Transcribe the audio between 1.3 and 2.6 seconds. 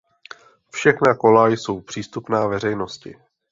jsou přístupná